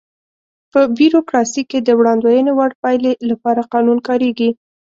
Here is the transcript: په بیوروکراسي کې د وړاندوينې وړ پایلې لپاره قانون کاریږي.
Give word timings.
په 0.71 0.79
بیوروکراسي 0.97 1.63
کې 1.69 1.79
د 1.81 1.89
وړاندوينې 1.99 2.51
وړ 2.55 2.71
پایلې 2.81 3.13
لپاره 3.29 3.67
قانون 3.73 3.97
کاریږي. 4.07 4.49